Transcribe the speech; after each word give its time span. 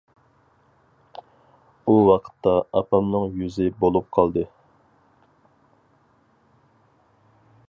ئۇ 1.91 1.97
ۋاقىتتا 2.07 2.55
ئاپامنىڭ 2.81 3.27
يۈزى 3.43 3.69
بولۇپ 3.85 4.09
قالدى. 4.19 4.49